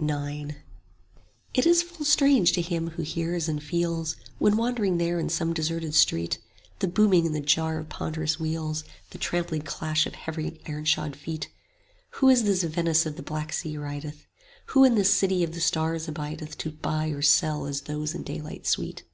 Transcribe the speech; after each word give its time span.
IX 0.00 0.56
It 1.54 1.66
is 1.66 1.84
full 1.84 2.04
strange 2.04 2.50
to 2.54 2.60
him 2.60 2.90
who 2.90 3.02
hears 3.02 3.48
and 3.48 3.62
feels, 3.62 4.16
When 4.40 4.56
wandering 4.56 4.98
there 4.98 5.20
in 5.20 5.28
some 5.28 5.52
deserted 5.54 5.94
street, 5.94 6.38
The 6.80 6.88
booming 6.88 7.26
and 7.26 7.32
the 7.36 7.40
jar 7.40 7.78
of 7.78 7.88
ponderous 7.88 8.40
wheels, 8.40 8.82
The 9.10 9.18
trampling 9.18 9.62
clash 9.62 10.04
of 10.08 10.16
heavy 10.16 10.60
ironshod 10.66 11.14
feet: 11.14 11.48
Who 12.14 12.28
in 12.28 12.44
this 12.44 12.64
Venice 12.64 13.06
of 13.06 13.14
the 13.14 13.22
Black 13.22 13.52
Sea 13.52 13.76
rideth? 13.76 14.16
5 14.22 14.24
Who 14.70 14.82
in 14.82 14.96
this 14.96 15.14
city 15.14 15.44
of 15.44 15.54
the 15.54 15.60
stars 15.60 16.08
abideth 16.08 16.58
To 16.58 16.72
buy 16.72 17.10
or 17.10 17.22
sell 17.22 17.64
as 17.66 17.82
those 17.82 18.16
in 18.16 18.24
daylight 18.24 18.66
sweet? 18.66 19.04